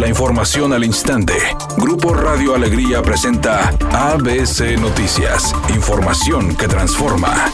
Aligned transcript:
La 0.00 0.08
información 0.08 0.72
al 0.72 0.82
instante. 0.82 1.34
Grupo 1.76 2.14
Radio 2.14 2.54
Alegría 2.54 3.02
presenta 3.02 3.68
ABC 3.92 4.80
Noticias. 4.80 5.54
Información 5.74 6.56
que 6.56 6.66
transforma. 6.66 7.52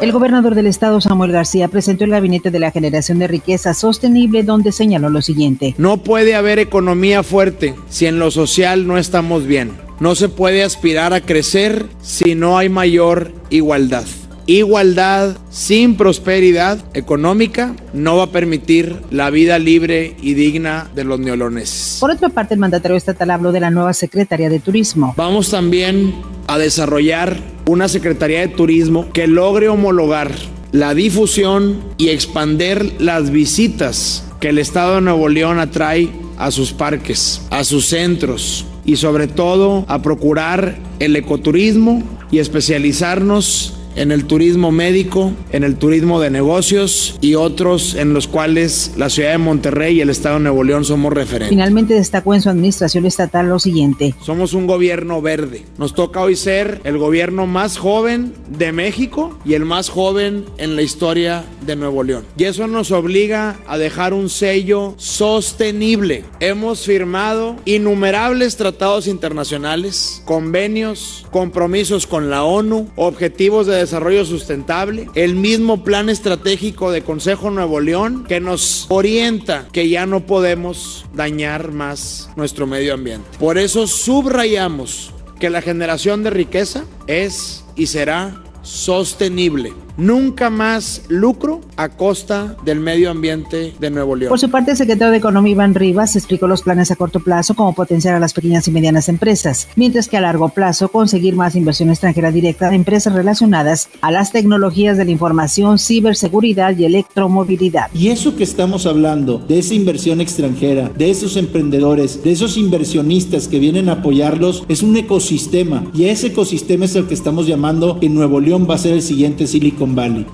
El 0.00 0.10
gobernador 0.10 0.56
del 0.56 0.66
estado, 0.66 1.00
Samuel 1.00 1.30
García, 1.30 1.68
presentó 1.68 2.02
el 2.02 2.10
Gabinete 2.10 2.50
de 2.50 2.58
la 2.58 2.72
Generación 2.72 3.20
de 3.20 3.28
Riqueza 3.28 3.72
Sostenible, 3.72 4.42
donde 4.42 4.72
señaló 4.72 5.10
lo 5.10 5.22
siguiente. 5.22 5.76
No 5.78 5.98
puede 5.98 6.34
haber 6.34 6.58
economía 6.58 7.22
fuerte 7.22 7.76
si 7.88 8.06
en 8.06 8.18
lo 8.18 8.32
social 8.32 8.88
no 8.88 8.98
estamos 8.98 9.46
bien. 9.46 9.70
No 10.00 10.16
se 10.16 10.28
puede 10.28 10.64
aspirar 10.64 11.12
a 11.12 11.20
crecer 11.20 11.86
si 12.02 12.34
no 12.34 12.58
hay 12.58 12.68
mayor 12.68 13.30
igualdad. 13.48 14.06
Igualdad 14.46 15.38
sin 15.48 15.96
prosperidad 15.96 16.78
económica 16.92 17.74
no 17.94 18.16
va 18.16 18.24
a 18.24 18.30
permitir 18.30 19.00
la 19.10 19.30
vida 19.30 19.58
libre 19.58 20.16
y 20.20 20.34
digna 20.34 20.90
de 20.94 21.04
los 21.04 21.18
neoloneses. 21.18 21.96
Por 21.98 22.10
otra 22.10 22.28
parte, 22.28 22.54
el 22.54 22.60
mandatario 22.60 22.96
estatal 22.96 23.30
habló 23.30 23.52
de 23.52 23.60
la 23.60 23.70
nueva 23.70 23.94
Secretaría 23.94 24.50
de 24.50 24.60
Turismo. 24.60 25.14
Vamos 25.16 25.50
también 25.50 26.14
a 26.46 26.58
desarrollar 26.58 27.38
una 27.66 27.88
Secretaría 27.88 28.40
de 28.40 28.48
Turismo 28.48 29.10
que 29.12 29.26
logre 29.26 29.68
homologar 29.68 30.30
la 30.72 30.92
difusión 30.92 31.82
y 31.96 32.08
expander 32.08 33.00
las 33.00 33.30
visitas 33.30 34.24
que 34.40 34.50
el 34.50 34.58
Estado 34.58 34.96
de 34.96 35.00
Nuevo 35.00 35.28
León 35.28 35.58
atrae 35.58 36.10
a 36.36 36.50
sus 36.50 36.72
parques, 36.72 37.40
a 37.50 37.64
sus 37.64 37.86
centros 37.86 38.66
y 38.84 38.96
sobre 38.96 39.26
todo 39.26 39.86
a 39.88 40.02
procurar 40.02 40.76
el 40.98 41.16
ecoturismo 41.16 42.02
y 42.30 42.40
especializarnos 42.40 43.78
en 43.96 44.12
el 44.12 44.24
turismo 44.24 44.72
médico, 44.72 45.32
en 45.52 45.64
el 45.64 45.76
turismo 45.76 46.20
de 46.20 46.30
negocios 46.30 47.18
y 47.20 47.34
otros 47.34 47.94
en 47.94 48.14
los 48.14 48.28
cuales 48.28 48.92
la 48.96 49.10
ciudad 49.10 49.32
de 49.32 49.38
Monterrey 49.38 49.96
y 49.96 50.00
el 50.00 50.10
estado 50.10 50.36
de 50.36 50.42
Nuevo 50.42 50.64
León 50.64 50.84
somos 50.84 51.12
referentes. 51.12 51.50
Finalmente 51.50 51.94
destacó 51.94 52.34
en 52.34 52.42
su 52.42 52.48
administración 52.48 53.06
estatal 53.06 53.48
lo 53.48 53.58
siguiente. 53.58 54.14
Somos 54.22 54.54
un 54.54 54.66
gobierno 54.66 55.22
verde. 55.22 55.64
Nos 55.78 55.94
toca 55.94 56.20
hoy 56.20 56.36
ser 56.36 56.80
el 56.84 56.98
gobierno 56.98 57.46
más 57.46 57.76
joven 57.76 58.32
de 58.58 58.72
México 58.72 59.38
y 59.44 59.54
el 59.54 59.64
más 59.64 59.88
joven 59.88 60.44
en 60.58 60.76
la 60.76 60.82
historia 60.82 61.44
de 61.66 61.76
Nuevo 61.76 62.02
León. 62.02 62.24
Y 62.36 62.44
eso 62.44 62.66
nos 62.66 62.90
obliga 62.90 63.56
a 63.66 63.78
dejar 63.78 64.14
un 64.14 64.28
sello 64.28 64.94
sostenible. 64.96 66.24
Hemos 66.40 66.84
firmado 66.84 67.56
innumerables 67.64 68.56
tratados 68.56 69.06
internacionales, 69.06 70.22
convenios, 70.24 71.26
compromisos 71.30 72.06
con 72.06 72.30
la 72.30 72.44
ONU, 72.44 72.88
objetivos 72.96 73.66
de 73.66 73.83
desarrollo 73.84 74.24
sustentable, 74.24 75.08
el 75.14 75.34
mismo 75.34 75.84
plan 75.84 76.08
estratégico 76.08 76.90
de 76.90 77.02
Consejo 77.02 77.50
Nuevo 77.50 77.80
León 77.80 78.24
que 78.28 78.40
nos 78.40 78.86
orienta 78.88 79.68
que 79.72 79.88
ya 79.88 80.06
no 80.06 80.26
podemos 80.26 81.06
dañar 81.14 81.72
más 81.72 82.30
nuestro 82.36 82.66
medio 82.66 82.94
ambiente. 82.94 83.28
Por 83.38 83.58
eso 83.58 83.86
subrayamos 83.86 85.12
que 85.38 85.50
la 85.50 85.62
generación 85.62 86.22
de 86.22 86.30
riqueza 86.30 86.84
es 87.06 87.64
y 87.76 87.86
será 87.86 88.42
sostenible 88.62 89.72
nunca 89.96 90.50
más 90.50 91.02
lucro 91.08 91.60
a 91.76 91.88
costa 91.88 92.56
del 92.64 92.80
medio 92.80 93.10
ambiente 93.10 93.74
de 93.78 93.90
Nuevo 93.90 94.16
León. 94.16 94.30
Por 94.30 94.38
su 94.38 94.50
parte, 94.50 94.72
el 94.72 94.76
secretario 94.76 95.12
de 95.12 95.18
Economía 95.18 95.52
Iván 95.52 95.74
Rivas 95.74 96.16
explicó 96.16 96.46
los 96.46 96.62
planes 96.62 96.90
a 96.90 96.96
corto 96.96 97.20
plazo 97.20 97.54
como 97.54 97.74
potenciar 97.74 98.14
a 98.14 98.20
las 98.20 98.32
pequeñas 98.32 98.66
y 98.68 98.70
medianas 98.70 99.08
empresas, 99.08 99.68
mientras 99.76 100.08
que 100.08 100.16
a 100.16 100.20
largo 100.20 100.48
plazo 100.48 100.88
conseguir 100.88 101.36
más 101.36 101.54
inversión 101.54 101.90
extranjera 101.90 102.30
directa 102.30 102.70
de 102.70 102.76
empresas 102.76 103.12
relacionadas 103.12 103.88
a 104.00 104.10
las 104.10 104.32
tecnologías 104.32 104.96
de 104.96 105.04
la 105.04 105.10
información, 105.10 105.78
ciberseguridad 105.78 106.76
y 106.76 106.84
electromovilidad. 106.84 107.90
Y 107.94 108.08
eso 108.08 108.36
que 108.36 108.44
estamos 108.44 108.86
hablando, 108.86 109.38
de 109.38 109.58
esa 109.58 109.74
inversión 109.74 110.20
extranjera, 110.20 110.90
de 110.96 111.10
esos 111.10 111.36
emprendedores, 111.36 112.22
de 112.22 112.32
esos 112.32 112.56
inversionistas 112.56 113.48
que 113.48 113.58
vienen 113.58 113.88
a 113.88 113.92
apoyarlos, 113.92 114.64
es 114.68 114.82
un 114.82 114.96
ecosistema 114.96 115.84
y 115.94 116.06
ese 116.06 116.28
ecosistema 116.28 116.84
es 116.84 116.96
el 116.96 117.06
que 117.06 117.14
estamos 117.14 117.46
llamando 117.46 118.00
que 118.00 118.08
Nuevo 118.08 118.40
León 118.40 118.66
va 118.68 118.74
a 118.74 118.78
ser 118.78 118.94
el 118.94 119.02
siguiente 119.02 119.46
Silicon 119.46 119.83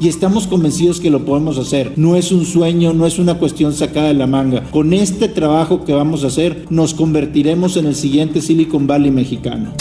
Y 0.01 0.09
estamos 0.09 0.47
convencidos 0.47 1.01
que 1.01 1.11
lo 1.11 1.25
podemos 1.25 1.59
hacer. 1.59 1.93
No 1.97 2.17
es 2.17 2.31
un 2.33 2.45
sueño, 2.45 2.93
no 2.93 3.07
es 3.07 3.19
una 3.19 3.35
cuestión 3.35 3.73
sacada 3.73 4.09
de 4.09 4.15
la 4.15 4.27
manga. 4.27 4.63
Con 4.71 4.93
este 4.93 5.29
trabajo 5.29 5.85
que 5.85 5.93
vamos 5.93 6.25
a 6.25 6.29
hacer, 6.29 6.67
nos 6.71 6.95
convertiremos 6.95 7.77
en 7.77 7.87
el 7.87 7.95
siguiente 7.95 8.41
Silicon 8.41 8.87
Valley 8.87 9.11
mexicano 9.11 9.73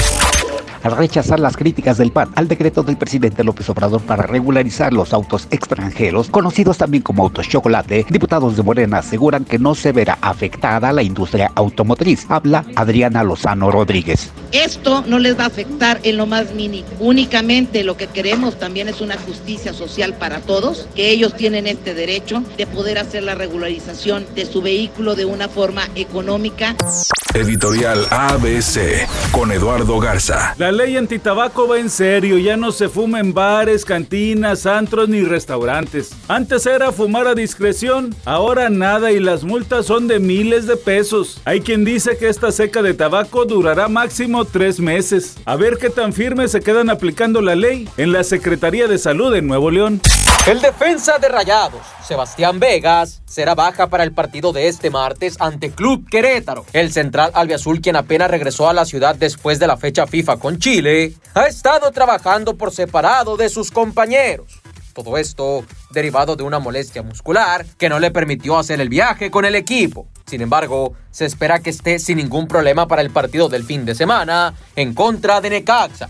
al 0.84 0.98
rechazar 0.98 1.40
las 1.40 1.58
críticas 1.58 1.98
del 1.98 2.12
PAN 2.12 2.30
al 2.36 2.48
decreto 2.48 2.84
del 2.84 2.98
presidente 2.98 3.44
López 3.44 3.70
Obrador 3.70 4.02
para 4.02 4.24
regularizar 4.24 4.94
los 4.94 5.14
autos 5.14 5.48
extranjeros, 5.52 6.30
conocidos 6.30 6.78
también 6.78 7.04
como 7.04 7.24
autos 7.24 7.48
chocolate, 7.48 8.06
diputados 8.10 8.56
de 8.56 8.64
Morena 8.64 9.00
aseguran 9.00 9.46
que 9.46 9.60
no 9.60 9.76
se 9.76 9.92
verá 9.92 10.18
afectada 10.22 10.94
la 10.94 11.04
industria 11.04 11.52
automotriz. 11.56 12.26
Habla 12.30 12.66
Adriana 12.76 13.24
Lozano 13.24 13.72
Rodríguez. 13.72 14.32
Esto 14.52 15.04
no 15.08 15.20
les 15.20 15.38
va 15.38 15.44
a 15.44 15.48
afectar 15.48 16.00
en 16.04 16.18
lo 16.18 16.26
más 16.26 16.54
mínimo. 16.54 16.88
Únicamente 17.00 17.84
lo 17.84 17.98
que 17.98 18.08
queremos 18.08 18.58
también 18.58 18.88
es 18.88 19.02
una 19.02 19.18
justicia 19.18 19.74
social 19.74 20.14
para 20.14 20.40
todos, 20.42 20.88
que 20.96 21.10
ellos 21.10 21.36
tienen 21.36 21.68
este 21.68 21.94
derecho 21.94 22.44
de 22.58 22.68
poder 22.68 22.98
hacer 22.98 23.24
la 23.24 23.36
regularización 23.36 24.26
de 24.36 24.46
su 24.46 24.62
vehículo 24.62 25.16
de 25.16 25.26
una 25.26 25.48
forma 25.48 25.88
económica. 25.96 26.76
Editorial 27.36 28.08
ABC 28.10 29.08
con 29.32 29.52
Eduardo 29.52 30.00
Garza. 30.00 30.56
La 30.58 30.72
ley 30.72 30.98
antitabaco 30.98 31.68
va 31.68 31.80
en 31.80 31.90
serio, 31.92 32.40
ya 32.40 32.58
no 32.58 32.72
se 32.72 32.90
fuma 32.90 33.20
en 33.20 33.34
bares, 33.34 33.86
cantinas, 33.86 34.66
antros 34.66 35.10
ni 35.10 35.22
restaurantes. 35.22 36.12
Antes 36.28 36.66
era 36.66 36.92
fumar 36.92 37.28
a 37.28 37.36
discreción, 37.36 38.16
ahora 38.26 38.70
nada 38.70 39.12
y 39.12 39.20
las 39.20 39.44
multas 39.44 39.86
son 39.86 40.08
de 40.08 40.20
miles 40.20 40.66
de 40.66 40.76
pesos. 40.76 41.40
Hay 41.46 41.62
quien 41.62 41.86
dice 41.86 42.18
que 42.18 42.30
esta 42.30 42.52
seca 42.52 42.82
de 42.82 42.96
tabaco 42.96 43.46
durará 43.46 43.88
máximo 43.88 44.46
tres 44.46 44.80
meses. 44.80 45.38
A 45.46 45.56
ver 45.56 45.78
qué 45.78 45.92
tan 45.92 46.14
firme 46.14 46.48
se 46.48 46.62
quedan 46.62 46.90
aplicando 46.90 47.42
la 47.42 47.56
ley 47.56 47.88
en 47.98 48.12
la 48.12 48.24
Secretaría 48.24 48.88
de 48.88 48.98
Salud 48.98 49.36
en 49.36 49.46
Nuevo 49.46 49.70
León. 49.70 50.02
El 50.48 50.62
defensa 50.62 51.20
de 51.20 51.28
Rayados, 51.28 51.82
Sebastián 52.04 52.60
Vegas, 52.60 53.22
será 53.26 53.54
baja 53.54 53.88
para 53.88 54.04
el 54.04 54.14
partido 54.14 54.52
de 54.52 54.68
este 54.68 54.90
martes 54.90 55.36
ante 55.40 55.70
Club 55.70 56.10
Querétaro. 56.10 56.66
El 56.74 56.92
central 56.92 57.32
albiazul, 57.36 57.82
quien 57.82 57.96
apenas 57.96 58.32
regresó 58.32 58.68
a 58.68 58.74
la 58.74 58.86
ciudad 58.86 59.16
después 59.16 59.60
de 59.60 59.68
la 59.68 59.78
fecha 59.78 60.08
FIFA 60.08 60.38
con 60.38 60.58
Chile, 60.58 61.14
ha 61.36 61.46
estado 61.46 61.92
trabajando 61.92 62.58
por 62.58 62.72
separado 62.72 63.38
de 63.38 63.50
sus 63.50 63.70
compañeros. 63.70 64.60
Todo 64.94 65.18
esto 65.18 65.66
derivado 65.92 66.36
de 66.36 66.44
una 66.44 66.58
molestia 66.58 67.04
muscular 67.04 67.66
que 67.78 67.90
no 67.90 68.00
le 68.00 68.10
permitió 68.10 68.58
hacer 68.58 68.82
el 68.82 68.90
viaje 68.90 69.30
con 69.30 69.46
el 69.46 69.56
equipo. 69.56 70.08
Sin 70.26 70.42
embargo, 70.42 70.94
se 71.12 71.26
espera 71.26 71.60
que 71.60 71.70
esté 71.70 72.00
sin 72.00 72.18
ningún 72.18 72.48
problema 72.48 72.88
para 72.88 73.04
el 73.04 73.12
partido 73.12 73.50
del 73.50 73.66
fin 73.66 73.86
de 73.86 73.94
semana 73.94 74.56
en 74.76 74.96
contra 74.96 75.42
de 75.42 75.52
Necaxa. 75.52 76.10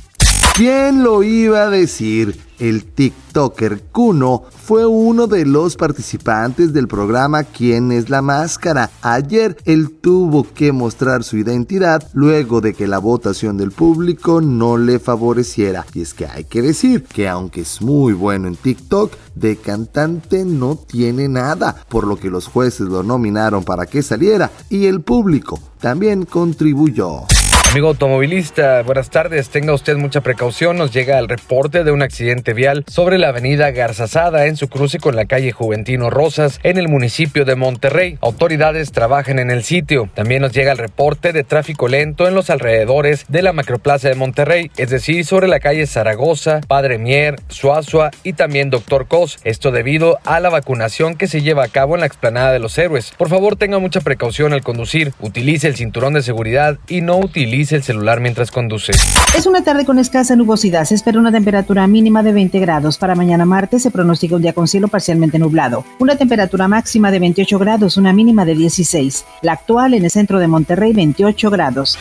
¿Quién 0.56 1.04
lo 1.04 1.24
iba 1.24 1.64
a 1.64 1.70
decir? 1.70 2.49
El 2.60 2.84
TikToker 2.84 3.84
Kuno 3.92 4.44
fue 4.66 4.86
uno 4.86 5.28
de 5.28 5.46
los 5.46 5.78
participantes 5.78 6.74
del 6.74 6.88
programa 6.88 7.44
¿Quién 7.44 7.92
es 7.92 8.10
la 8.10 8.22
máscara? 8.22 8.92
Ayer 9.02 9.58
él 9.66 9.92
tuvo 10.02 10.46
que 10.54 10.74
mostrar 10.74 11.24
su 11.24 11.38
identidad 11.38 12.08
luego 12.14 12.60
de 12.60 12.74
que 12.74 12.88
la 12.88 13.00
votación 13.00 13.58
del 13.58 13.72
público 13.72 14.42
no 14.42 14.78
le 14.78 15.00
favoreciera. 15.00 15.86
Y 15.94 16.02
es 16.02 16.14
que 16.14 16.28
hay 16.28 16.44
que 16.44 16.62
decir 16.62 17.04
que 17.04 17.30
aunque 17.30 17.62
es 17.62 17.82
muy 17.82 18.14
bueno 18.14 18.48
en 18.48 18.56
TikTok, 18.56 19.14
de 19.36 19.56
cantante 19.56 20.44
no 20.44 20.76
tiene 20.76 21.30
nada, 21.30 21.86
por 21.88 22.06
lo 22.06 22.18
que 22.18 22.30
los 22.30 22.48
jueces 22.48 22.88
lo 22.88 23.04
nominaron 23.04 23.64
para 23.64 23.86
que 23.86 24.04
saliera 24.04 24.52
y 24.70 24.88
el 24.88 25.02
público 25.02 25.60
también 25.80 26.26
contribuyó. 26.26 27.22
Amigo 27.70 27.90
automovilista, 27.90 28.82
buenas 28.82 29.12
tardes. 29.12 29.50
Tenga 29.50 29.76
usted 29.76 29.96
mucha 29.96 30.22
precaución. 30.22 30.76
Nos 30.76 30.92
llega 30.92 31.20
el 31.20 31.30
reporte 31.30 31.84
de 31.84 31.92
un 31.92 32.02
accidente 32.02 32.56
vial 32.56 32.84
sobre 32.88 33.20
la 33.20 33.28
avenida 33.28 33.70
Garzazada 33.70 34.48
en 34.48 34.58
su 34.58 34.70
cruce 34.70 34.98
con 34.98 35.16
la 35.16 35.26
calle 35.26 35.52
Juventino 35.52 36.10
Rosas 36.10 36.60
en 36.64 36.80
el 36.80 36.88
municipio 36.88 37.46
de 37.46 37.56
Monterrey. 37.56 38.18
Autoridades 38.22 38.92
trabajan 38.92 39.38
en 39.38 39.52
el 39.52 39.64
sitio. 39.64 40.10
También 40.16 40.42
nos 40.42 40.52
llega 40.52 40.72
el 40.72 40.80
reporte 40.80 41.32
de 41.32 41.44
tráfico 41.44 41.88
lento 41.88 42.28
en 42.28 42.34
los 42.34 42.50
alrededores 42.50 43.26
de 43.28 43.44
la 43.44 43.54
macroplaza 43.54 44.10
de 44.10 44.16
Monterrey, 44.16 44.72
es 44.78 44.90
decir, 44.90 45.24
sobre 45.24 45.48
la 45.48 45.60
calle 45.60 45.86
Zaragoza, 45.86 46.62
Padre 46.68 46.98
Mier, 46.98 47.36
Suazua 47.50 48.10
y 48.24 48.34
también 48.34 48.72
Doctor 48.72 49.08
Cos. 49.08 49.38
Esto 49.44 49.70
debido 49.70 50.18
a 50.26 50.40
la 50.40 50.50
vacunación 50.50 51.16
que 51.16 51.28
se 51.28 51.44
lleva 51.44 51.66
a 51.66 51.70
cabo 51.70 51.94
en 51.94 52.00
la 52.00 52.08
explanada 52.08 52.52
de 52.52 52.58
los 52.58 52.76
héroes. 52.80 53.14
Por 53.16 53.30
favor, 53.30 53.58
tenga 53.58 53.78
mucha 53.78 54.02
precaución 54.02 54.54
al 54.54 54.64
conducir. 54.64 55.14
Utilice 55.20 55.68
el 55.68 55.76
cinturón 55.76 56.14
de 56.14 56.24
seguridad 56.24 56.80
y 56.88 57.02
no 57.02 57.18
utilice 57.60 57.76
el 57.76 57.84
celular 57.84 58.22
mientras 58.22 58.52
conduce. 58.52 58.94
Es 59.36 59.46
una 59.46 59.64
tarde 59.64 59.86
con 59.86 60.00
escasa 60.00 60.36
nubosidad. 60.36 60.86
Se 60.86 60.96
espera 60.96 61.20
una 61.20 61.32
temperatura 61.32 61.86
mínima 61.88 62.24
de 62.24 62.32
20 62.32 62.58
grados. 62.60 62.98
Para 62.98 63.16
mañana 63.16 63.46
martes 63.46 63.84
se 63.84 63.92
pronostica 63.92 64.36
un 64.36 64.42
día 64.42 64.54
con 64.54 64.68
cielo 64.68 64.88
parcialmente 64.88 65.40
nublado. 65.40 65.84
Una 66.00 66.16
temperatura 66.16 66.70
máxima 66.70 67.12
de 67.12 67.20
28 67.20 67.60
grados, 67.60 67.98
una 67.98 68.14
mínima 68.14 68.46
de 68.46 68.56
16. 68.56 69.26
La 69.42 69.54
actual 69.54 69.94
en 69.94 70.06
el 70.06 70.12
centro 70.12 70.40
de 70.40 70.48
Monterrey, 70.48 70.94
28 70.94 71.50
grados. 71.50 71.98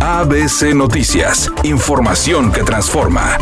ABC 0.00 0.74
Noticias. 0.74 1.50
Información 1.64 2.52
que 2.52 2.62
transforma. 2.62 3.38